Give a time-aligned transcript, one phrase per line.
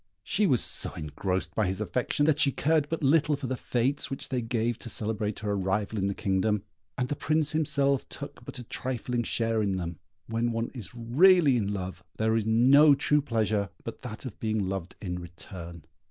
[0.23, 4.05] She was so engrossed by his affection, that she cared but little for the fêtes
[4.09, 6.63] which they gave to celebrate her arrival in the kingdom,
[6.97, 9.99] and the Prince himself took but a trifling share in them.
[10.25, 14.67] When one is really in love, there is no true pleasure but that of being
[14.67, 15.83] loved in return.